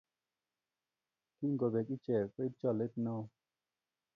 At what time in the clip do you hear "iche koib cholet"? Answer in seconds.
1.95-2.93